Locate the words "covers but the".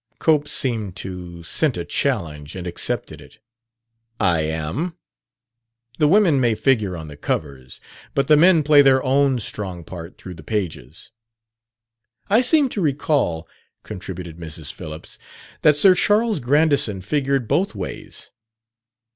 7.15-8.35